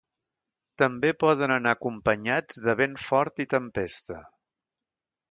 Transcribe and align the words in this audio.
També 0.81 1.09
poden 1.23 1.51
anar 1.55 1.73
acompanyats 1.77 2.57
de 2.67 2.75
vent 2.79 2.95
fort 3.09 3.43
i 3.45 3.47
tempesta. 3.55 4.17